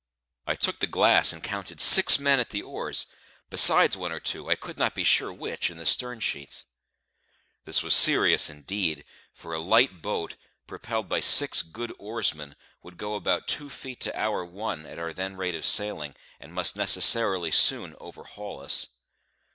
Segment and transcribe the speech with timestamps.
[0.47, 3.05] I took the glass, and counted six men at the oars,
[3.51, 6.65] besides one or two (I could not be sure which) in the stern sheets.
[7.65, 13.13] This was serious indeed; for a light boat, propelled by six good oarsmen, would go
[13.13, 17.51] about two feet to our one at our then rate of sailing, and must necessarily
[17.51, 18.87] soon overhaul us.